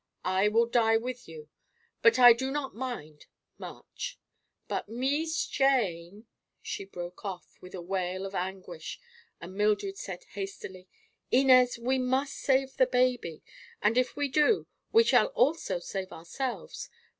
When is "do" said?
2.33-2.49, 14.27-14.65